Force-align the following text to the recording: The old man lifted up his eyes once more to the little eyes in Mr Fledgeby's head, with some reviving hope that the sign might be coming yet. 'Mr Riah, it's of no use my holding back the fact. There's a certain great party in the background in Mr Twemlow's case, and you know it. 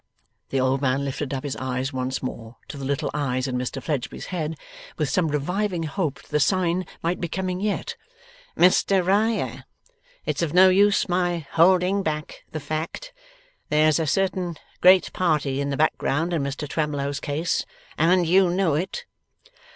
The 0.49 0.59
old 0.59 0.81
man 0.81 1.05
lifted 1.05 1.31
up 1.31 1.43
his 1.43 1.55
eyes 1.57 1.93
once 1.93 2.23
more 2.23 2.55
to 2.69 2.77
the 2.79 2.83
little 2.85 3.11
eyes 3.13 3.47
in 3.47 3.55
Mr 3.55 3.83
Fledgeby's 3.83 4.25
head, 4.33 4.57
with 4.97 5.09
some 5.11 5.27
reviving 5.27 5.83
hope 5.83 6.19
that 6.19 6.31
the 6.31 6.39
sign 6.39 6.87
might 7.03 7.21
be 7.21 7.27
coming 7.27 7.59
yet. 7.59 7.95
'Mr 8.57 9.05
Riah, 9.05 9.61
it's 10.25 10.41
of 10.41 10.55
no 10.55 10.69
use 10.69 11.07
my 11.07 11.45
holding 11.51 12.01
back 12.01 12.43
the 12.51 12.59
fact. 12.59 13.13
There's 13.69 13.99
a 13.99 14.07
certain 14.07 14.55
great 14.81 15.13
party 15.13 15.61
in 15.61 15.69
the 15.69 15.77
background 15.77 16.33
in 16.33 16.41
Mr 16.41 16.67
Twemlow's 16.67 17.19
case, 17.19 17.63
and 17.95 18.25
you 18.25 18.49
know 18.49 18.73
it. 18.73 19.05